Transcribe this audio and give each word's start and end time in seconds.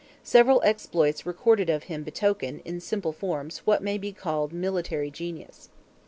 Several 0.23 0.63
exploits 0.63 1.27
recorded 1.27 1.69
of 1.69 1.83
him 1.83 2.01
betoken, 2.03 2.63
in 2.65 2.79
simple 2.81 3.11
forms, 3.11 3.59
what 3.65 3.83
may 3.83 3.99
be 3.99 4.11
called 4.11 4.51
a 4.51 4.55
military 4.55 5.11
genius. 5.11 5.69